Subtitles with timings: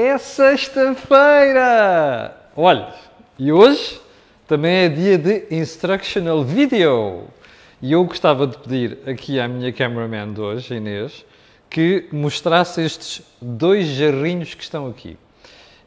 [0.00, 1.02] é sexta-feira!
[2.54, 2.94] Olha,
[3.36, 4.00] e hoje
[4.46, 7.24] também é dia de Instructional Video.
[7.82, 11.26] E eu gostava de pedir aqui à minha cameraman de hoje, Inês,
[11.68, 15.18] que mostrasse estes dois jarrinhos que estão aqui.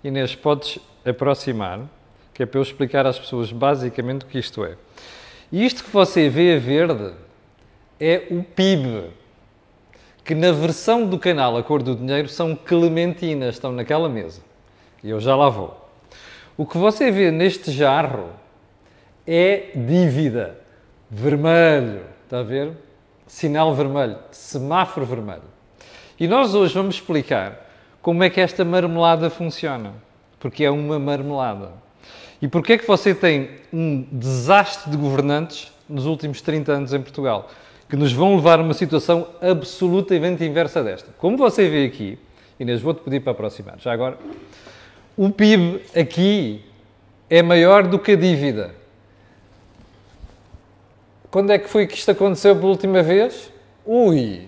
[0.04, 1.80] Inês, podes aproximar,
[2.34, 4.76] que é para eu explicar às pessoas basicamente o que isto é.
[5.50, 7.14] Isto que você vê a verde
[7.98, 9.06] é o PIB,
[10.24, 14.42] que na versão do canal A Cor do Dinheiro são clementinas, estão naquela mesa.
[15.04, 15.90] E eu já lá vou.
[16.56, 18.30] O que você vê neste jarro
[19.26, 20.60] é dívida.
[21.10, 22.02] Vermelho.
[22.24, 22.74] Está a ver?
[23.26, 24.18] Sinal vermelho.
[24.32, 25.42] Semáforo vermelho.
[26.20, 27.68] E nós hoje vamos explicar
[28.02, 29.94] como é que esta marmelada funciona.
[30.40, 31.72] Porque é uma marmelada.
[32.42, 37.02] E porquê é que você tem um desastre de governantes nos últimos 30 anos em
[37.02, 37.50] Portugal?
[37.92, 41.12] Que nos vão levar a uma situação absolutamente inversa desta.
[41.18, 42.18] Como você vê aqui,
[42.58, 43.78] Inês, vou-te pedir para aproximar.
[43.80, 44.18] Já agora,
[45.18, 46.64] o PIB aqui
[47.30, 48.74] é maior do que a dívida.
[51.30, 53.52] Quando é que foi que isto aconteceu pela última vez?
[53.86, 54.48] Ui!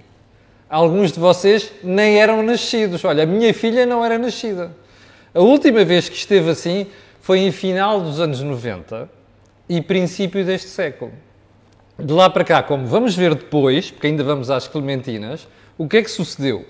[0.69, 3.03] Alguns de vocês nem eram nascidos.
[3.03, 4.71] Olha, a minha filha não era nascida.
[5.33, 6.87] A última vez que esteve assim
[7.19, 9.09] foi em final dos anos 90
[9.67, 11.11] e princípio deste século.
[11.97, 15.97] De lá para cá, como vamos ver depois, porque ainda vamos às Clementinas, o que
[15.97, 16.65] é que sucedeu?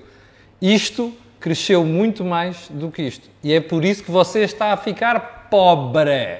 [0.61, 3.29] Isto cresceu muito mais do que isto.
[3.43, 6.39] E é por isso que você está a ficar pobre.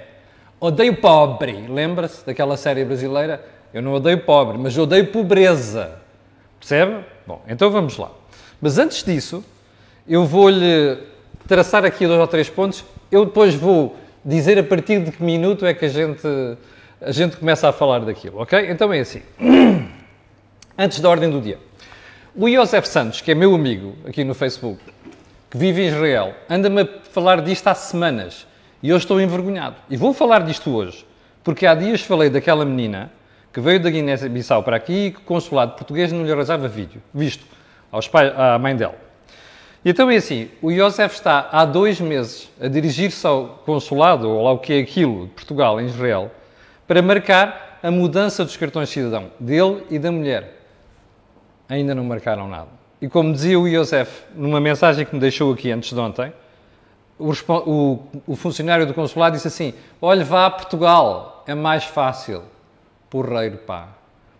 [0.59, 1.65] Odeio pobre.
[1.67, 3.43] Lembra-se daquela série brasileira?
[3.73, 5.99] Eu não odeio pobre, mas odeio pobreza.
[6.59, 7.03] Percebe?
[7.27, 8.11] Bom, então vamos lá.
[8.61, 9.43] Mas antes disso,
[10.07, 10.97] eu vou-lhe
[11.47, 12.85] traçar aqui dois ou três pontos.
[13.11, 16.25] Eu depois vou dizer a partir de que minuto é que a gente,
[17.05, 18.69] a gente começa a falar daquilo, ok?
[18.69, 19.21] Então é assim.
[20.77, 21.59] Antes da ordem do dia.
[22.35, 24.79] O Josef Santos, que é meu amigo aqui no Facebook,
[25.51, 28.47] que vive em Israel, anda-me a falar disto há semanas
[28.81, 29.75] e eu estou envergonhado.
[29.89, 31.05] E vou falar disto hoje,
[31.43, 33.11] porque há dias falei daquela menina
[33.53, 37.03] que veio da Guiné-Bissau para aqui e que o consulado português não lhe arranjava vídeo,
[37.13, 37.45] visto
[37.91, 38.95] aos pais, à mãe dela.
[39.85, 44.43] E então é assim, o Josef está há dois meses a dirigir-se ao consulado, ou
[44.43, 46.31] lá o que é aquilo, de Portugal, em Israel,
[46.87, 50.61] para marcar a mudança dos cartões de cidadão, dele e da mulher.
[51.67, 52.69] Ainda não marcaram nada.
[53.01, 56.31] E como dizia o Josef, numa mensagem que me deixou aqui antes de ontem,
[57.19, 62.43] o, o, o funcionário do consulado disse assim, olhe, vá a Portugal, é mais fácil
[63.09, 63.89] porreiro, pá.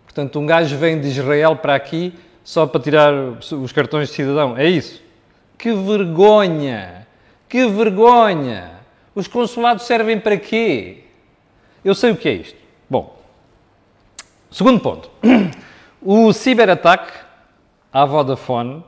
[0.04, 2.12] Portanto, um gajo vem de Israel para aqui
[2.42, 4.56] só para tirar os cartões de cidadão.
[4.56, 5.00] É isso.
[5.56, 7.06] Que vergonha!
[7.48, 8.72] Que vergonha!
[9.14, 11.03] Os consulados servem para quê?
[11.84, 12.58] Eu sei o que é isto.
[12.88, 13.16] Bom,
[14.50, 15.10] segundo ponto.
[16.06, 17.14] O ciberataque
[17.90, 18.84] à Vodafone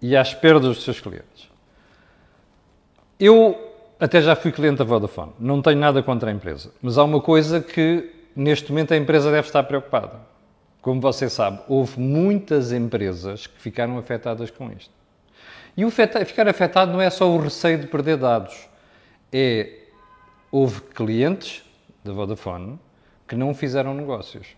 [0.00, 1.50] e às perdas dos seus clientes.
[3.20, 3.58] Eu
[4.00, 7.20] até já fui cliente da Vodafone, não tenho nada contra a empresa, mas há uma
[7.20, 10.12] coisa que neste momento a empresa deve estar preocupada.
[10.80, 14.94] Como você sabe, houve muitas empresas que ficaram afetadas com isto.
[15.76, 18.66] E o ficar afetado não é só o receio de perder dados,
[19.30, 19.74] é
[20.50, 21.67] houve clientes
[22.08, 22.78] da Vodafone
[23.28, 24.48] que não fizeram negócios.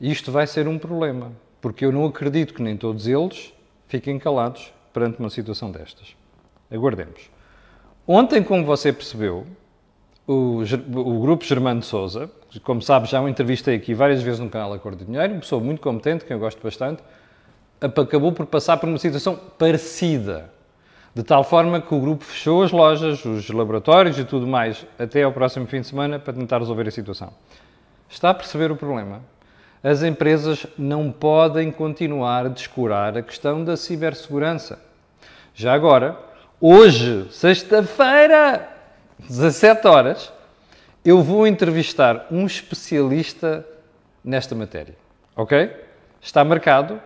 [0.00, 3.52] Isto vai ser um problema, porque eu não acredito que nem todos eles
[3.88, 6.14] fiquem calados perante uma situação destas.
[6.70, 7.30] Aguardemos.
[8.06, 9.46] Ontem, como você percebeu,
[10.26, 10.62] o,
[10.94, 12.30] o Grupo Germano Souza,
[12.62, 15.60] como sabe, já o entrevistei aqui várias vezes no canal Acordo de Dinheiro, uma pessoa
[15.60, 17.02] muito competente, que eu gosto bastante,
[17.80, 20.52] acabou por passar por uma situação parecida.
[21.14, 25.24] De tal forma que o grupo fechou as lojas, os laboratórios e tudo mais até
[25.24, 27.32] ao próximo fim de semana para tentar resolver a situação.
[28.08, 29.20] Está a perceber o problema?
[29.82, 34.78] As empresas não podem continuar a descurar a questão da cibersegurança.
[35.54, 36.16] Já agora,
[36.60, 38.68] hoje, sexta-feira,
[39.18, 40.32] 17 horas,
[41.04, 43.66] eu vou entrevistar um especialista
[44.24, 44.94] nesta matéria.
[45.34, 45.74] Ok?
[46.20, 47.00] Está marcado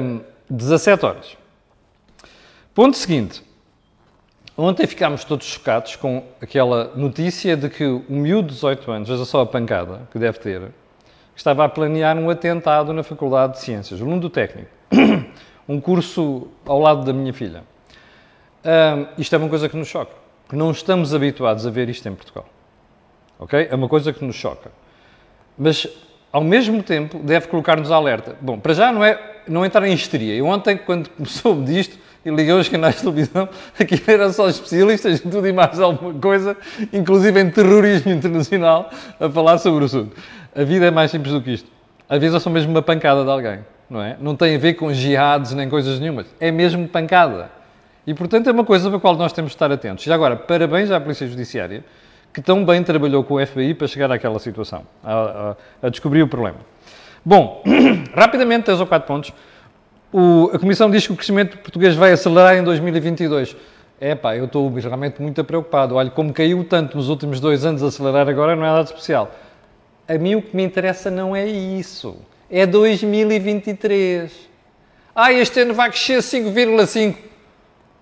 [0.00, 0.20] um,
[0.50, 1.37] 17 horas.
[2.78, 3.42] Ponto seguinte.
[4.56, 9.24] Ontem ficámos todos chocados com aquela notícia de que o miúdo de 18 anos, veja
[9.24, 10.62] só a pancada que deve ter,
[11.34, 14.70] estava a planear um atentado na Faculdade de Ciências, o mundo técnico,
[15.68, 17.64] um curso ao lado da minha filha.
[18.64, 20.14] Um, isto é uma coisa que nos choca,
[20.44, 22.46] porque não estamos habituados a ver isto em Portugal.
[23.40, 23.66] Ok?
[23.68, 24.70] É uma coisa que nos choca.
[25.58, 25.88] Mas,
[26.30, 28.36] ao mesmo tempo, deve colocar-nos alerta.
[28.40, 30.32] Bom, para já não é não entrar em histeria.
[30.34, 33.48] Eu ontem, quando soube disto, e liguei aos canais de televisão,
[33.80, 36.56] aqui eram só especialistas em tudo e mais alguma coisa,
[36.92, 40.14] inclusive em terrorismo internacional, a falar sobre o assunto.
[40.54, 41.70] A vida é mais simples do que isto.
[42.08, 44.16] Às vezes é só mesmo uma pancada de alguém, não é?
[44.20, 46.26] Não tem a ver com jihads nem coisas nenhumas.
[46.38, 47.50] É mesmo pancada.
[48.06, 50.04] E, portanto, é uma coisa para a qual nós temos de estar atentos.
[50.04, 51.84] Já agora, parabéns à Polícia Judiciária,
[52.32, 55.12] que tão bem trabalhou com o FBI para chegar àquela situação, a,
[55.82, 56.58] a, a descobrir o problema.
[57.24, 57.62] Bom,
[58.14, 59.32] rapidamente, três ou quatro pontos.
[60.12, 63.54] O, a Comissão diz que o crescimento português vai acelerar em 2022.
[64.00, 65.96] É pá, eu estou realmente muito preocupado.
[65.96, 69.30] Olha, como caiu tanto nos últimos dois anos, acelerar agora não é nada especial.
[70.06, 72.16] A mim o que me interessa não é isso.
[72.50, 74.32] É 2023.
[75.14, 77.16] Ah, este ano vai crescer 5,5.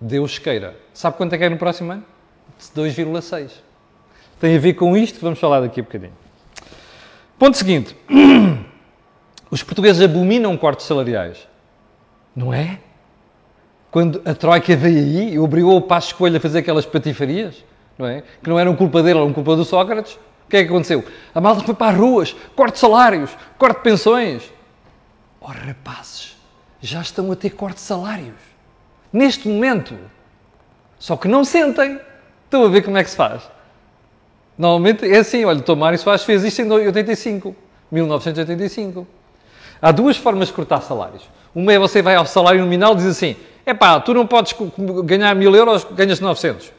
[0.00, 0.76] Deus queira.
[0.92, 2.04] Sabe quanto é que é no próximo ano?
[2.76, 3.50] 2,6.
[4.38, 6.12] Tem a ver com isto que vamos falar daqui a bocadinho.
[7.38, 7.96] Ponto seguinte.
[9.50, 11.48] Os portugueses abominam cortes salariais.
[12.36, 12.78] Não é?
[13.90, 17.64] Quando a Troika veio aí e obrigou o Passo Escolha a fazer aquelas patifarias,
[17.96, 18.22] não é?
[18.42, 20.18] Que não eram culpa dele, eram culpa do Sócrates.
[20.46, 21.02] O que é que aconteceu?
[21.34, 24.52] A malta foi para as ruas, corte salários, corte pensões.
[25.40, 26.36] Oh, rapazes,
[26.80, 28.36] já estão a ter corte salários.
[29.12, 29.96] Neste momento.
[30.98, 31.98] Só que não sentem.
[32.44, 33.42] Estão a ver como é que se faz.
[34.58, 37.56] Normalmente é assim, olha, o Tomário Soares fez isto em 85,
[37.90, 39.06] 1985.
[39.80, 41.28] Há duas formas de cortar salários.
[41.56, 44.54] Uma é você vai ao salário nominal e diz assim, é pá, tu não podes
[45.06, 46.70] ganhar mil euros, ganhas 900.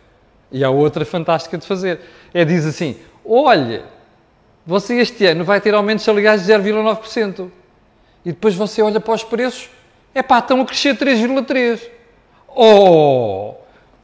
[0.52, 2.00] E há outra fantástica de fazer.
[2.32, 2.96] É diz assim,
[3.26, 3.86] olha,
[4.68, 7.50] você este ano vai ter aumentos salariais de 0,9%.
[8.24, 9.68] E depois você olha para os preços,
[10.14, 11.82] é pá, estão a crescer 3,3%.
[12.56, 13.56] Oh,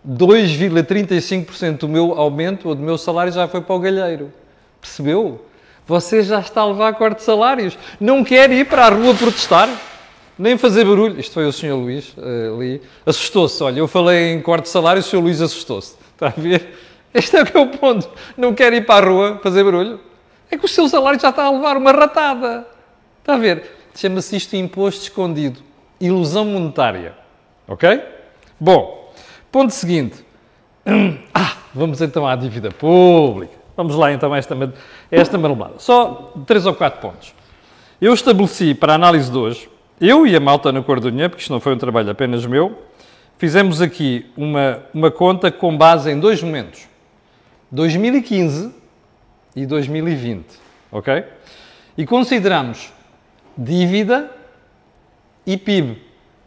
[0.09, 4.33] 2,35% do meu aumento ou do meu salário já foi para o galheiro.
[4.81, 5.45] Percebeu?
[5.85, 7.77] Você já está a levar corte de salários.
[7.99, 9.69] Não quer ir para a rua protestar?
[10.37, 11.19] Nem fazer barulho.
[11.19, 11.73] Isto foi o Sr.
[11.73, 12.81] Luís uh, ali.
[13.05, 13.61] Assustou-se.
[13.63, 15.19] Olha, eu falei em corte de salário o Sr.
[15.19, 15.95] Luís assustou-se.
[16.13, 16.75] Está a ver?
[17.13, 18.09] Este é o que é o ponto.
[18.35, 19.99] Não quer ir para a rua fazer barulho?
[20.49, 22.67] É que o seu salário já está a levar uma ratada.
[23.19, 23.71] Está a ver?
[23.95, 25.59] Chama-se isto imposto escondido.
[26.01, 27.15] Ilusão monetária.
[27.67, 28.01] Ok?
[28.59, 29.13] Bom,
[29.51, 30.23] ponto seguinte.
[31.33, 33.53] Ah, vamos então à dívida pública.
[33.75, 34.55] Vamos lá então a esta,
[35.09, 35.75] esta marmelada.
[35.79, 37.33] Só três ou quatro pontos.
[37.99, 39.69] Eu estabeleci para a análise de hoje,
[40.05, 42.45] eu e a malta na cor do dinheiro, porque isto não foi um trabalho apenas
[42.45, 42.77] meu,
[43.37, 46.87] fizemos aqui uma, uma conta com base em dois momentos.
[47.71, 48.73] 2015
[49.55, 50.45] e 2020,
[50.91, 51.23] ok?
[51.97, 52.91] E consideramos
[53.57, 54.29] dívida
[55.45, 56.01] e PIB.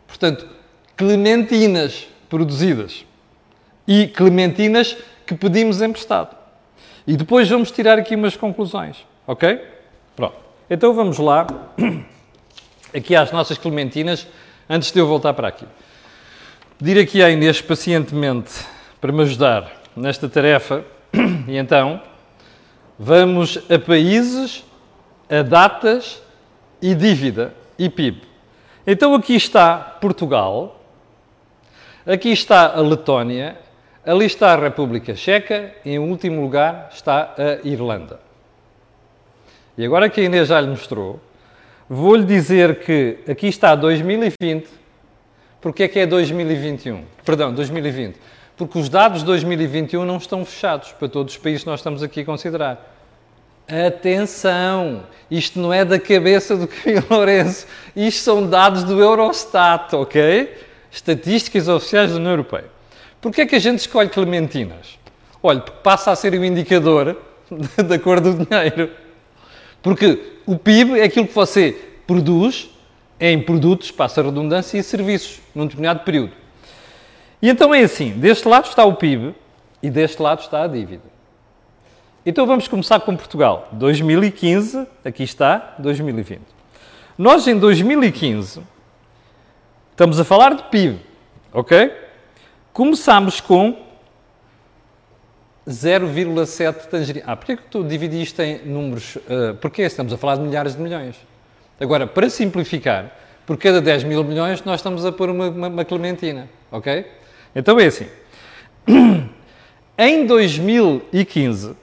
[0.06, 0.46] Portanto,
[0.94, 3.06] clementinas produzidas
[3.88, 6.36] e clementinas que pedimos emprestado.
[7.06, 9.64] E depois vamos tirar aqui umas conclusões, ok?
[10.14, 10.36] Pronto.
[10.68, 11.46] Então vamos lá,
[12.96, 14.26] aqui às nossas clementinas,
[14.68, 15.66] antes de eu voltar para aqui.
[16.78, 18.52] Pedir aqui à Inês pacientemente
[19.00, 20.84] para me ajudar nesta tarefa.
[21.46, 22.00] E então,
[22.98, 24.64] vamos a países,
[25.28, 26.22] a datas
[26.80, 28.22] e dívida e PIB.
[28.86, 30.80] Então aqui está Portugal,
[32.06, 33.56] aqui está a Letónia
[34.06, 38.20] Ali está a República Checa e, em último lugar, está a Irlanda.
[39.76, 41.20] E agora que a Inês já lhe mostrou,
[41.88, 44.68] vou-lhe dizer que aqui está 2020.
[45.60, 47.02] Porque é que é 2021?
[47.24, 48.16] Perdão, 2020.
[48.56, 52.02] Porque os dados de 2021 não estão fechados para todos os países que nós estamos
[52.02, 52.94] aqui a considerar.
[53.68, 55.02] Atenção!
[55.30, 57.66] Isto não é da cabeça do Camilo Lourenço.
[57.94, 60.56] Isto são dados do Eurostat, ok?
[60.90, 62.66] Estatísticas oficiais da União Europeia.
[63.20, 64.98] Porquê é que a gente escolhe clementinas?
[65.42, 67.20] Olha, porque passa a ser o indicador
[67.76, 68.90] da cor do dinheiro.
[69.86, 71.70] Porque o PIB é aquilo que você
[72.08, 72.68] produz
[73.20, 76.32] em produtos, passa a redundância, e serviços, num determinado período.
[77.40, 79.32] E então é assim, deste lado está o PIB
[79.80, 81.04] e deste lado está a dívida.
[82.26, 83.68] Então vamos começar com Portugal.
[83.70, 86.40] 2015, aqui está, 2020.
[87.16, 88.62] Nós em 2015
[89.92, 90.98] estamos a falar de PIB,
[91.52, 91.92] ok?
[92.72, 93.85] Começamos com
[95.68, 97.24] 0,7 tangerina.
[97.26, 99.16] Ah, porquê que tu dividiste em números?
[99.16, 99.82] Uh, porquê?
[99.82, 101.16] Estamos a falar de milhares de milhões.
[101.80, 103.12] Agora, para simplificar,
[103.44, 107.06] por cada 10 mil milhões nós estamos a pôr uma, uma, uma clementina, ok?
[107.54, 108.06] Então é assim.
[109.98, 111.74] em 2015,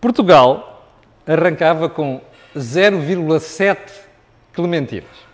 [0.00, 0.86] Portugal
[1.26, 2.20] arrancava com
[2.56, 3.76] 0,7
[4.52, 5.28] clementinas.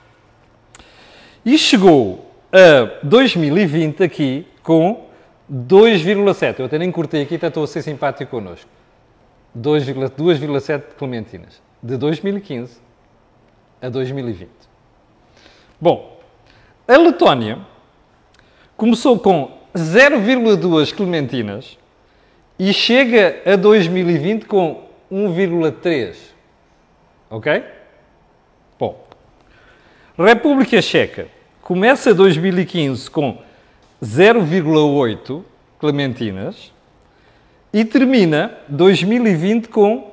[1.45, 5.09] E chegou a 2020 aqui com
[5.51, 6.59] 2,7.
[6.59, 8.69] Eu até nem cortei aqui, até estou a ser simpático connosco.
[9.57, 11.63] 2,7 clementinas.
[11.83, 12.79] De 2015
[13.81, 14.51] a 2020.
[15.81, 16.19] Bom,
[16.89, 17.59] a Letónia
[18.77, 21.79] começou com 0,2 clementinas
[22.59, 26.17] e chega a 2020 com 1,3.
[27.31, 27.65] Ok?
[28.79, 29.05] Bom,
[30.17, 31.27] República Checa
[31.61, 33.39] começa 2015 com
[34.05, 35.43] 0,8
[35.81, 36.71] clementinas
[37.73, 40.13] e termina 2020 com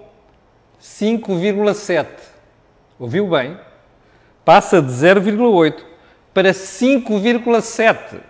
[0.81, 2.07] 5,7.
[2.97, 3.57] Ouviu bem?
[4.45, 5.83] Passa de 0,8
[6.33, 8.21] para 5,7.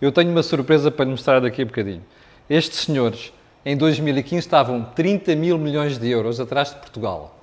[0.00, 2.04] Eu tenho uma surpresa para lhe mostrar daqui a bocadinho.
[2.50, 3.32] Estes senhores,
[3.64, 7.38] em 2015, estavam 30 mil milhões de euros atrás de Portugal.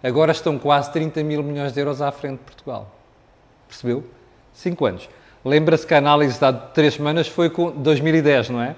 [0.00, 2.94] Agora estão quase 30 mil milhões de euros à frente de Portugal.
[3.66, 4.04] Percebeu?
[4.52, 5.08] 5 anos.
[5.44, 8.74] Lembra-se que a análise de há 3 semanas foi com 2010, não é?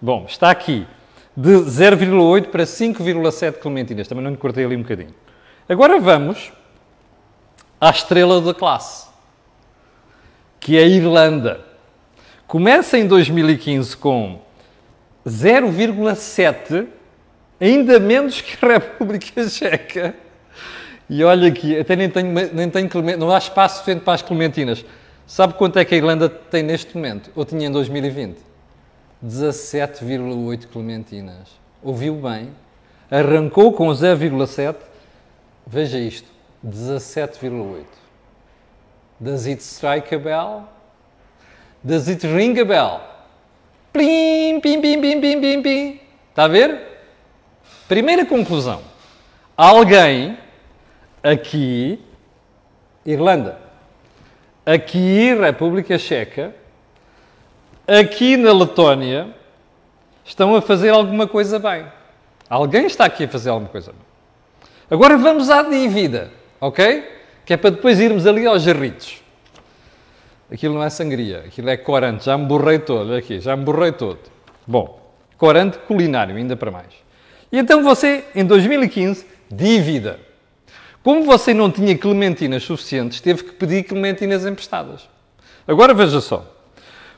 [0.00, 0.86] Bom, está aqui.
[1.36, 4.08] De 0,8 para 5,7 clementinas.
[4.08, 5.14] Também não lhe cortei ali um bocadinho.
[5.68, 6.50] Agora vamos
[7.80, 9.06] à estrela da classe,
[10.58, 11.60] que é a Irlanda.
[12.46, 14.40] Começa em 2015 com
[15.26, 16.86] 0,7,
[17.60, 20.14] ainda menos que a República Checa.
[21.08, 24.84] E olha aqui, até nem tenho, nem tenho não há espaço suficiente para as clementinas.
[25.28, 27.30] Sabe quanto é que a Irlanda tem neste momento?
[27.36, 28.38] Ou tinha em 2020?
[29.22, 31.50] 17,8 clementinas.
[31.82, 32.50] Ouviu bem?
[33.10, 34.76] Arrancou com 0,7.
[35.66, 36.26] Veja isto:
[36.66, 37.84] 17,8.
[39.20, 40.64] Does it strike a bell?
[41.84, 43.02] Does it ring a bell?
[43.92, 46.00] Plim, pim, pim, pim, pim, pim, pim.
[46.30, 47.02] Está a ver?
[47.86, 48.80] Primeira conclusão.
[49.54, 50.38] Alguém
[51.22, 52.02] aqui,
[53.04, 53.67] Irlanda,
[54.68, 56.54] aqui República Checa,
[57.86, 59.34] aqui na Letónia,
[60.22, 61.86] estão a fazer alguma coisa bem.
[62.50, 64.68] Alguém está aqui a fazer alguma coisa bem.
[64.90, 67.02] Agora vamos à dívida, ok?
[67.46, 69.22] Que é para depois irmos ali aos jarritos.
[70.52, 72.26] Aquilo não é sangria, aquilo é corante.
[72.26, 74.18] Já me borrei todo, aqui, já me borrei todo.
[74.66, 75.00] Bom,
[75.38, 76.92] corante culinário, ainda para mais.
[77.50, 80.27] E então você, em 2015, dívida.
[81.02, 85.08] Como você não tinha clementinas suficientes, teve que pedir clementinas emprestadas.
[85.66, 86.54] Agora veja só.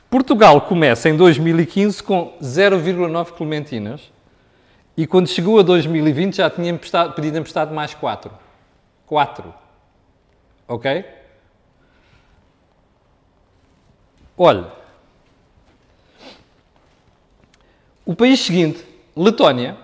[0.09, 4.11] Portugal começa em 2015 com 0,9 clementinas
[4.95, 8.31] e quando chegou a 2020 já tinha emprestado, pedido emprestado mais 4.
[9.05, 9.53] 4.
[10.67, 11.05] Ok?
[14.37, 14.71] Olha,
[18.05, 18.83] o país seguinte,
[19.15, 19.77] Letónia,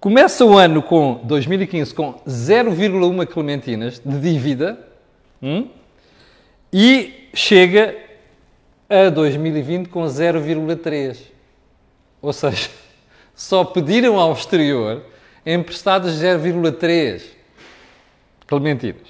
[0.00, 4.78] Começa o ano com 2015 com 0,1 clementinas de dívida
[5.42, 5.68] hum,
[6.72, 7.98] e chega
[8.88, 11.18] a 2020 com 0,3.
[12.22, 12.70] Ou seja,
[13.36, 15.04] só pediram ao exterior
[15.44, 17.22] emprestadas 0,3
[18.46, 19.06] clementinas.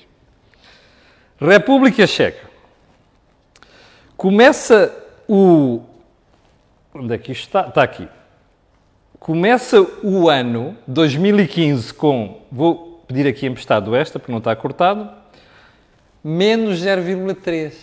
[1.41, 2.51] República Checa.
[4.17, 4.93] Começa
[5.29, 5.83] o.
[6.93, 7.69] Onde é que está?
[7.69, 8.09] Está aqui
[9.21, 15.11] começa o ano 2015 com, vou pedir aqui emprestado esta, porque não está cortado,
[16.25, 17.75] menos 0,3.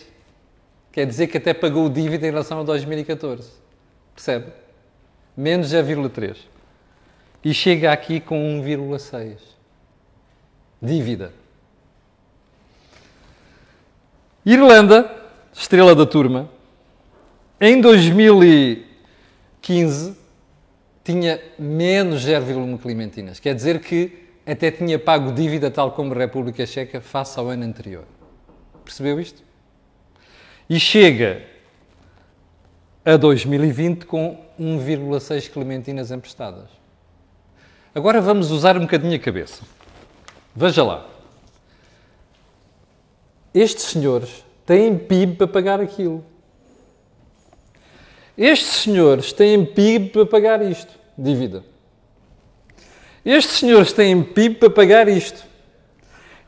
[0.92, 3.52] Quer dizer que até pagou dívida em relação a 2014.
[4.16, 4.48] Percebe?
[5.36, 6.38] Menos 0,3.
[7.44, 9.38] E chega aqui com 1,6.
[10.82, 11.32] Dívida.
[14.44, 15.08] Irlanda,
[15.54, 16.50] estrela da turma,
[17.62, 20.18] em 2015
[21.08, 23.40] tinha menos 0,1 clementinas.
[23.40, 27.64] Quer dizer que até tinha pago dívida, tal como a República Checa, face ao ano
[27.64, 28.04] anterior.
[28.84, 29.42] Percebeu isto?
[30.70, 31.46] E chega
[33.06, 36.70] a 2020 com 1,6 clementinas emprestadas.
[37.96, 39.64] Agora vamos usar um bocadinho a cabeça.
[40.54, 41.08] Veja lá.
[43.54, 46.26] Estes senhores têm PIB para pagar aquilo.
[48.38, 51.64] Estes senhores têm PIB para pagar isto, dívida.
[53.26, 55.46] Estes senhores têm PIB para pagar isto.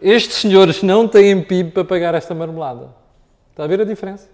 [0.02, 2.90] Estes senhores não têm PIB para pagar esta marmelada.
[3.52, 4.30] Está a ver a diferença?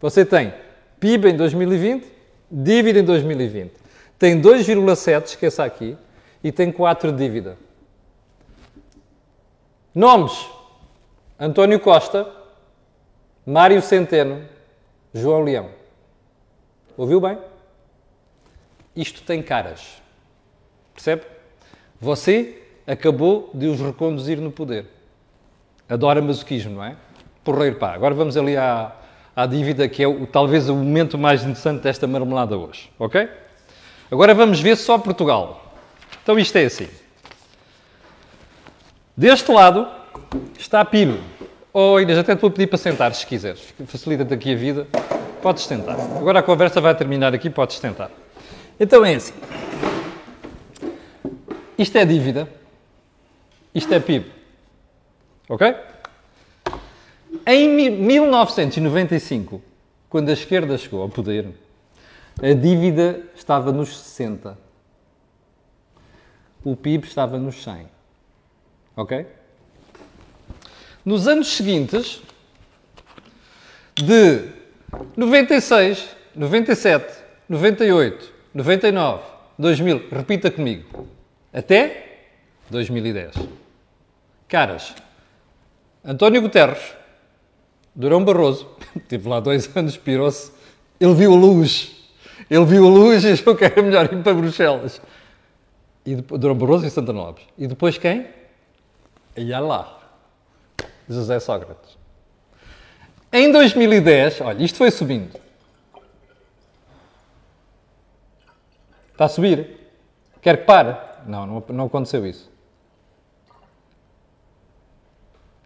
[0.00, 0.54] Você tem
[1.00, 2.06] PIB em 2020,
[2.50, 3.72] dívida em 2020.
[4.18, 5.96] Tem 2,7, esqueça aqui,
[6.44, 7.58] e tem 4 de dívida.
[9.94, 10.46] Nomes:
[11.38, 12.30] António Costa,
[13.44, 14.44] Mário Centeno,
[15.12, 15.70] João Leão.
[16.96, 17.38] Ouviu bem?
[18.94, 20.00] Isto tem caras.
[20.94, 21.22] Percebe?
[22.00, 24.86] Você acabou de os reconduzir no poder.
[25.88, 26.96] Adora masoquismo, não é?
[27.44, 27.94] Porreiro, pá.
[27.94, 28.92] Agora vamos ali à,
[29.34, 32.90] à dívida, que é o, talvez o momento mais interessante desta marmelada hoje.
[32.98, 33.28] Ok?
[34.10, 35.74] Agora vamos ver só Portugal.
[36.22, 36.88] Então isto é assim.
[39.16, 39.86] Deste lado
[40.58, 41.20] está PIB.
[41.72, 43.72] Oh, Inês, até te vou pedir para sentar, se quiseres.
[43.86, 44.86] Facilita-te aqui a vida.
[45.40, 45.94] Podes tentar.
[45.94, 48.10] Agora a conversa vai terminar aqui, podes tentar.
[48.80, 49.34] Então é assim.
[51.76, 52.48] Isto é dívida.
[53.74, 54.32] Isto é PIB.
[55.50, 55.76] Ok?
[57.46, 59.62] Em 1995,
[60.08, 61.48] quando a esquerda chegou ao poder,
[62.42, 64.58] a dívida estava nos 60.
[66.64, 67.86] O PIB estava nos 100.
[68.96, 69.26] Ok?
[71.04, 72.22] Nos anos seguintes,
[73.94, 74.48] de
[75.16, 79.22] 96, 97, 98, 99,
[79.58, 81.06] 2000, repita comigo,
[81.52, 82.18] até
[82.70, 83.34] 2010.
[84.48, 84.94] Caras,
[86.04, 86.94] António Guterres,
[87.94, 88.68] Durão Barroso,
[89.08, 90.50] teve lá dois anos, pirou-se,
[90.98, 91.96] ele viu a luz.
[92.48, 95.00] Ele viu a luz e achou que era melhor ir para Bruxelas.
[96.04, 97.44] E depois, Durão Barroso e Santana Lopes.
[97.56, 98.26] E depois quem?
[99.36, 100.00] E lá.
[101.08, 101.98] José Sócrates.
[103.32, 105.38] Em 2010, olha, isto foi subindo.
[109.20, 109.76] Está a subir.
[110.40, 110.96] Quer que pare?
[111.26, 112.50] Não, não, não aconteceu isso.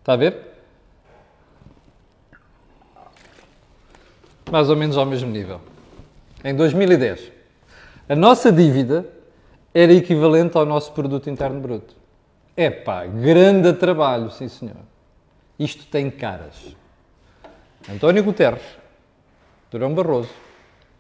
[0.01, 0.37] Está a ver?
[4.51, 5.61] Mais ou menos ao mesmo nível.
[6.43, 7.31] Em 2010,
[8.09, 9.07] a nossa dívida
[9.73, 11.95] era equivalente ao nosso produto interno bruto.
[12.57, 14.83] É pá, grande trabalho, sim senhor.
[15.57, 16.75] Isto tem caras.
[17.89, 18.65] António Guterres,
[19.71, 20.35] Durão Barroso,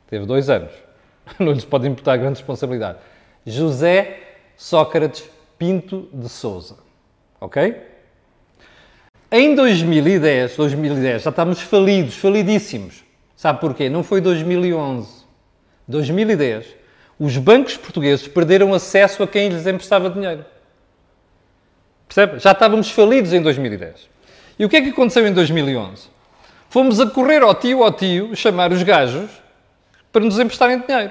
[0.06, 0.83] teve dois anos.
[1.38, 2.98] Não lhes pode imputar grande responsabilidade.
[3.46, 4.20] José
[4.56, 5.28] Sócrates
[5.58, 6.76] Pinto de Souza.
[7.40, 7.76] Ok?
[9.30, 13.04] Em 2010, 2010, já estávamos falidos, falidíssimos.
[13.36, 13.88] Sabe porquê?
[13.88, 15.24] Não foi 2011.
[15.86, 16.66] 2010,
[17.18, 20.44] os bancos portugueses perderam acesso a quem lhes emprestava dinheiro.
[22.08, 22.38] Percebe?
[22.38, 24.08] Já estávamos falidos em 2010.
[24.58, 26.08] E o que é que aconteceu em 2011?
[26.70, 29.30] Fomos a correr ao tio, ao tio, chamar os gajos
[30.14, 31.10] para nos emprestarem dinheiro.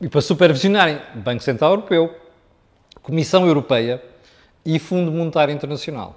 [0.00, 2.14] E para supervisionarem Banco Central Europeu,
[3.02, 4.00] Comissão Europeia
[4.64, 6.16] e Fundo Monetário Internacional.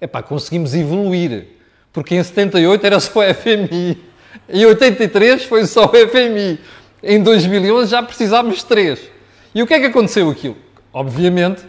[0.00, 1.46] Epá, conseguimos evoluir,
[1.92, 4.04] porque em 78 era só o FMI,
[4.48, 6.58] em 83 foi só o FMI,
[7.00, 9.08] em 2011 já precisávamos de três.
[9.54, 10.56] E o que é que aconteceu aquilo?
[10.92, 11.62] Obviamente,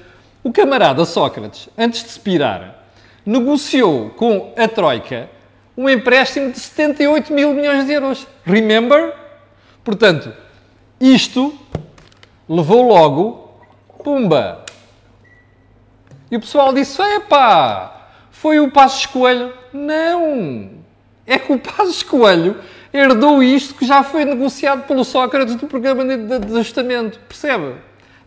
[0.43, 2.83] o camarada Sócrates, antes de se pirar,
[3.23, 5.29] negociou com a Troika
[5.77, 8.27] um empréstimo de 78 mil milhões de euros.
[8.43, 9.13] Remember?
[9.83, 10.33] Portanto,
[10.99, 11.57] isto
[12.49, 13.61] levou logo,
[14.03, 14.65] pumba.
[16.31, 19.53] E o pessoal disse: epá, foi o Passos Coelho.
[19.71, 20.71] Não!
[21.25, 22.59] É que o Passos Coelho
[22.91, 27.19] herdou isto que já foi negociado pelo Sócrates do programa de ajustamento.
[27.27, 27.75] Percebe?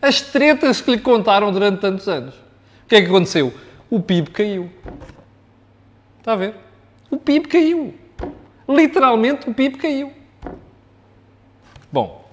[0.01, 2.33] As tretas que lhe contaram durante tantos anos.
[2.35, 3.53] O que é que aconteceu?
[3.89, 4.71] O PIB caiu.
[6.19, 6.70] Está a ver?
[7.11, 7.93] O PIB caiu.
[8.67, 10.13] Literalmente o PIB caiu.
[11.91, 12.25] Bom,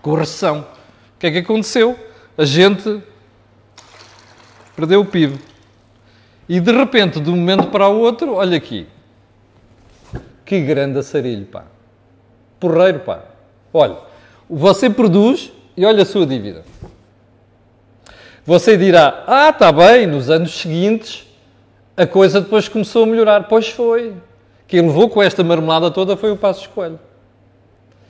[0.00, 0.60] correção.
[0.60, 1.96] O que é que aconteceu?
[2.36, 3.02] A gente
[4.74, 5.38] perdeu o PIB.
[6.48, 8.86] E de repente, de um momento para o outro, olha aqui.
[10.44, 11.64] Que grande assarilho, pá.
[12.58, 13.24] Porreiro, pá.
[13.72, 13.98] Olha,
[14.48, 16.64] você produz e olha a sua dívida.
[18.44, 21.26] Você dirá, ah, está bem, nos anos seguintes
[21.96, 23.44] a coisa depois começou a melhorar.
[23.48, 24.14] Pois foi.
[24.66, 26.98] Quem levou com esta marmelada toda foi o Passo Escolho.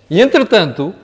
[0.08, 0.94] E entretanto,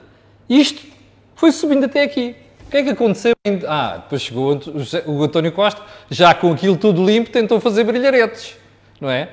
[0.48, 0.86] isto
[1.34, 2.36] foi subindo até aqui.
[2.66, 3.32] O que é que aconteceu?
[3.66, 4.60] Ah, depois chegou
[5.06, 8.56] o António Costa, já com aquilo tudo limpo, tentou fazer brilharetes,
[9.00, 9.30] não é?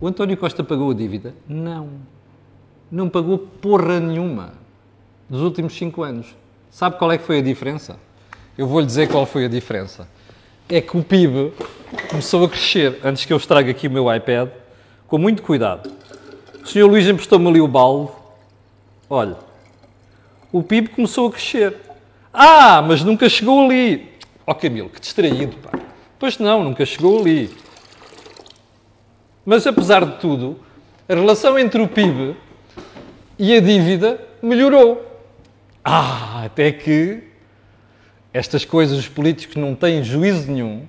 [0.00, 1.34] O António Costa pagou a dívida?
[1.48, 1.88] Não.
[2.92, 4.52] Não pagou porra nenhuma
[5.28, 6.28] dos últimos cinco anos.
[6.70, 7.98] Sabe qual é que foi a diferença?
[8.56, 10.06] Eu vou-lhe dizer qual foi a diferença.
[10.68, 11.52] É que o PIB
[12.10, 12.98] começou a crescer.
[13.04, 14.48] Antes que eu estrague aqui o meu iPad,
[15.06, 15.90] com muito cuidado.
[16.60, 16.86] O Sr.
[16.86, 18.10] Luís emprestou-me ali o balde.
[19.08, 19.36] Olha,
[20.50, 21.76] o PIB começou a crescer.
[22.32, 24.10] Ah, mas nunca chegou ali.
[24.44, 25.78] Ó oh, Camilo, que distraído, pá.
[26.18, 27.48] Pois não, nunca chegou ali.
[29.44, 30.58] Mas apesar de tudo,
[31.08, 32.34] a relação entre o PIB
[33.38, 35.04] e a dívida melhorou.
[35.84, 37.22] Ah, até que
[38.36, 40.82] estas coisas os políticos não têm juízo nenhum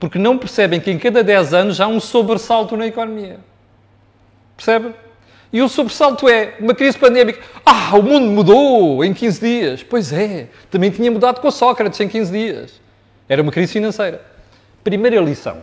[0.00, 3.38] porque não percebem que em cada 10 anos há um sobressalto na economia.
[4.56, 4.94] Percebe?
[5.52, 7.40] E o sobressalto é uma crise pandémica.
[7.64, 9.82] Ah, o mundo mudou em 15 dias.
[9.82, 12.80] Pois é, também tinha mudado com Sócrates em 15 dias.
[13.28, 14.22] Era uma crise financeira.
[14.82, 15.58] Primeira lição.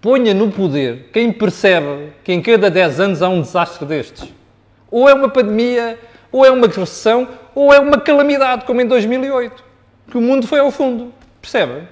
[0.00, 4.26] Ponha no poder quem percebe que em cada 10 anos há um desastre destes.
[4.90, 5.98] Ou é uma pandemia,
[6.32, 9.67] ou é uma recessão, ou é uma calamidade, como em 2008,
[10.10, 11.12] que o mundo foi ao fundo.
[11.40, 11.86] Percebe?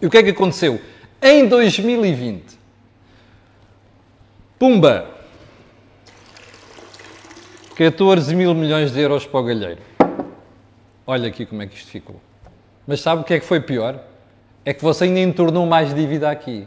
[0.00, 0.80] E o que é que aconteceu?
[1.20, 2.58] Em 2020,
[4.58, 5.08] pumba,
[7.76, 9.82] 14 mil milhões de euros para o galheiro.
[11.06, 12.20] Olha aqui como é que isto ficou.
[12.86, 14.02] Mas sabe o que é que foi pior?
[14.64, 16.66] É que você ainda entornou mais dívida aqui.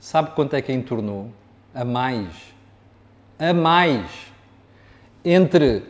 [0.00, 1.30] Sabe quanto é que entornou?
[1.74, 2.28] A mais.
[3.38, 4.06] A mais.
[5.24, 5.82] Entre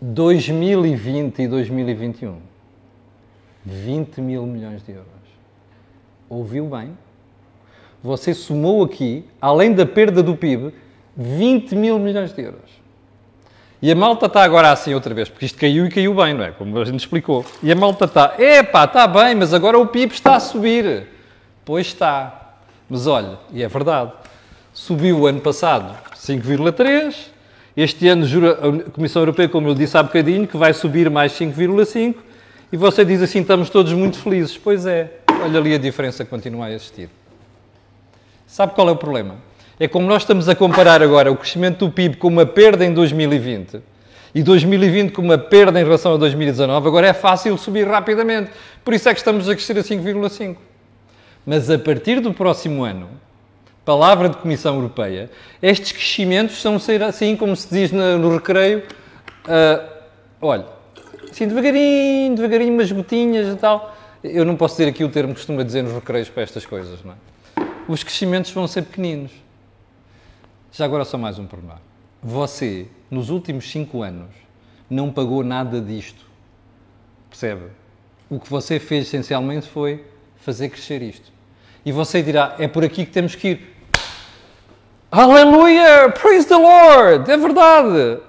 [0.00, 2.51] 2020 e 2021.
[3.64, 5.06] 20 mil milhões de euros.
[6.28, 6.96] Ouviu bem?
[8.02, 10.74] Você somou aqui, além da perda do PIB,
[11.16, 12.82] 20 mil milhões de euros.
[13.80, 16.44] E a malta está agora assim outra vez, porque isto caiu e caiu bem, não
[16.44, 16.52] é?
[16.52, 17.44] Como a gente explicou.
[17.62, 21.08] E a malta está, epá, está bem, mas agora o PIB está a subir.
[21.64, 22.54] Pois está.
[22.88, 24.12] Mas olha, e é verdade,
[24.72, 27.28] subiu o ano passado 5,3,
[27.76, 31.32] este ano jura a Comissão Europeia, como eu disse há bocadinho, que vai subir mais
[31.32, 32.16] 5,5,
[32.72, 34.56] e você diz assim, estamos todos muito felizes.
[34.56, 35.10] Pois é,
[35.42, 37.10] olha ali a diferença continua a existir.
[38.46, 39.36] Sabe qual é o problema?
[39.78, 42.92] É como nós estamos a comparar agora o crescimento do PIB com uma perda em
[42.94, 43.80] 2020
[44.34, 48.50] e 2020 com uma perda em relação a 2019, agora é fácil subir rapidamente.
[48.82, 50.56] Por isso é que estamos a crescer a 5,5.
[51.44, 53.10] Mas a partir do próximo ano,
[53.84, 55.30] palavra de Comissão Europeia,
[55.60, 58.84] estes crescimentos são ser assim, como se diz no recreio,
[59.46, 59.88] uh,
[60.40, 60.64] olha,
[61.32, 63.96] assim devagarinho, devagarinho, umas gotinhas e tal.
[64.22, 67.02] Eu não posso dizer aqui o termo que costuma dizer nos recreios para estas coisas,
[67.02, 67.16] não é?
[67.88, 69.32] Os crescimentos vão ser pequeninos.
[70.70, 71.78] Já agora só mais um pormenor.
[72.22, 74.30] Você, nos últimos 5 anos,
[74.88, 76.24] não pagou nada disto.
[77.28, 77.64] Percebe?
[78.30, 80.04] O que você fez essencialmente foi
[80.36, 81.32] fazer crescer isto.
[81.84, 83.76] E você dirá: é por aqui que temos que ir.
[85.10, 86.10] Aleluia!
[86.10, 87.30] Praise the Lord!
[87.30, 88.20] É verdade!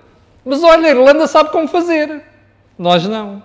[0.44, 2.33] Mas olha, a Irlanda sabe como fazer.
[2.78, 3.44] Nós não.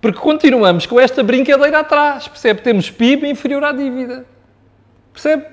[0.00, 2.26] Porque continuamos com esta brincadeira atrás.
[2.28, 2.60] Percebe?
[2.60, 4.26] Temos PIB inferior à dívida.
[5.12, 5.46] Percebe?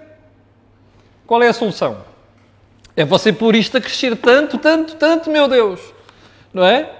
[1.26, 2.04] Qual é a solução?
[2.96, 5.80] É você pôr isto a crescer tanto, tanto, tanto, meu Deus.
[6.54, 6.92] Não é?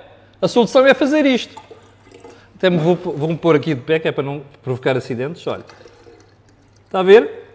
[0.42, 1.60] A solução é fazer isto.
[2.56, 5.46] Até me vou, vou-me pôr aqui de pé, que é para não provocar acidentes.
[5.48, 5.66] Olha.
[6.86, 7.46] Está a ver?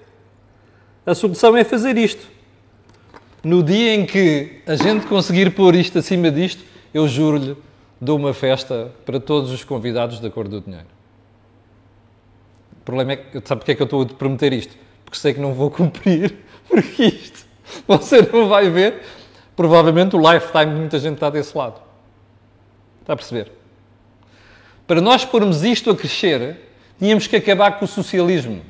[1.06, 2.26] A solução é fazer isto.
[3.42, 7.56] No dia em que a gente conseguir pôr isto acima disto, eu juro-lhe,
[8.04, 10.86] dou uma festa para todos os convidados da Cor do Dinheiro.
[12.80, 14.76] O problema é que, sabe porque é que eu estou a prometer isto?
[15.04, 16.36] Porque sei que não vou cumprir,
[16.68, 17.44] porque isto
[17.86, 19.02] Você não vai ver,
[19.56, 21.80] provavelmente, o lifetime de muita gente está desse lado.
[23.00, 23.52] Está a perceber?
[24.86, 26.58] Para nós pormos isto a crescer,
[26.98, 28.62] tínhamos que acabar com o socialismo.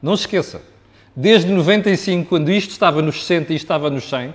[0.00, 0.62] Não se esqueça.
[1.14, 4.34] Desde 95, quando isto estava nos 60 e estava nos 100,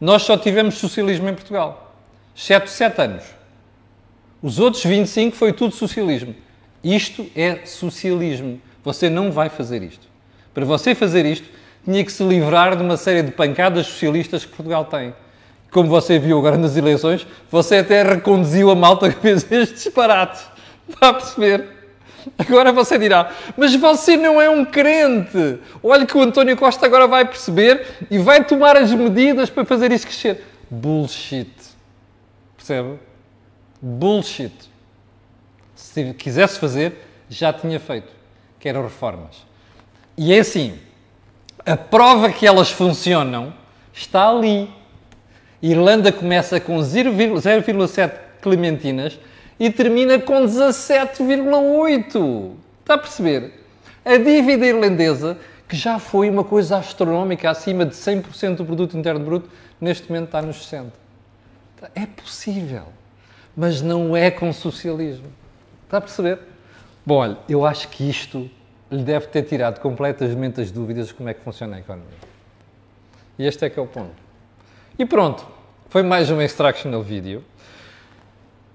[0.00, 1.87] nós só tivemos socialismo em Portugal.
[2.38, 3.24] Exceto 7 anos.
[4.40, 6.36] Os outros 25 foi tudo socialismo.
[6.84, 8.60] Isto é socialismo.
[8.84, 10.06] Você não vai fazer isto.
[10.54, 11.48] Para você fazer isto,
[11.84, 15.12] tinha que se livrar de uma série de pancadas socialistas que Portugal tem.
[15.72, 20.40] Como você viu agora nas eleições, você até reconduziu a malta que fez este disparate.
[20.88, 21.66] Está a perceber?
[22.38, 25.58] Agora você dirá, mas você não é um crente.
[25.82, 29.90] Olha que o António Costa agora vai perceber e vai tomar as medidas para fazer
[29.90, 30.44] isso crescer.
[30.70, 31.57] Bullshit.
[32.68, 32.98] Percebe?
[33.80, 34.52] Bullshit.
[35.74, 38.12] Se quisesse fazer, já tinha feito.
[38.60, 39.46] Que eram reformas.
[40.18, 40.78] E é assim,
[41.64, 43.54] a prova que elas funcionam
[43.94, 44.68] está ali.
[45.62, 49.18] Irlanda começa com 0,7 clementinas
[49.58, 52.52] e termina com 17,8.
[52.80, 53.64] Está a perceber?
[54.04, 59.24] A dívida irlandesa, que já foi uma coisa astronómica, acima de 100% do produto interno
[59.24, 59.48] bruto,
[59.80, 61.07] neste momento está nos 60%.
[61.94, 62.86] É possível,
[63.56, 65.28] mas não é com socialismo.
[65.84, 66.38] Está a perceber?
[67.04, 68.50] Bom, olha, eu acho que isto
[68.90, 72.18] lhe deve ter tirado completamente as dúvidas de como é que funciona a economia.
[73.38, 74.14] E este é que é o ponto.
[74.98, 75.46] E pronto,
[75.88, 77.44] foi mais um Extractional Video.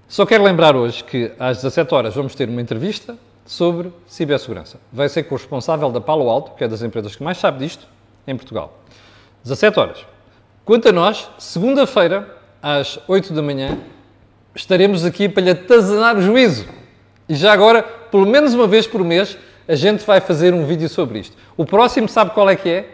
[0.08, 4.80] Só quero lembrar hoje que às 17 horas vamos ter uma entrevista sobre cibersegurança.
[4.92, 7.58] Vai ser com o responsável da Palo Alto, que é das empresas que mais sabe
[7.58, 7.86] disto,
[8.26, 8.78] em Portugal.
[9.42, 10.06] 17 horas.
[10.64, 12.33] Quanto a nós, segunda-feira,
[12.64, 13.76] às 8 da manhã,
[14.54, 16.64] estaremos aqui para lhe atazanar o juízo.
[17.28, 19.36] E já agora, pelo menos uma vez por mês,
[19.68, 21.36] a gente vai fazer um vídeo sobre isto.
[21.58, 22.88] O próximo, sabe qual é que é?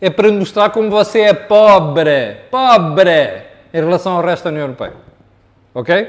[0.00, 4.94] É para mostrar como você é pobre, pobre, em relação ao resto da União Europeia.
[5.72, 6.08] Ok?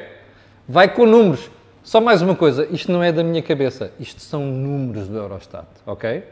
[0.68, 1.52] Vai com números.
[1.84, 5.68] Só mais uma coisa, isto não é da minha cabeça, isto são números do Eurostat,
[5.86, 6.24] ok?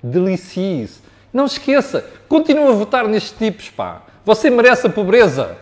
[0.00, 1.00] Delicie-se.
[1.32, 4.02] Não esqueça, continua a votar nestes tipos, pá.
[4.24, 5.58] Você merece a pobreza.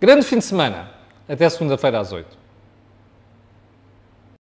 [0.00, 0.88] Grande fim de semana.
[1.28, 2.39] Até segunda-feira às 8.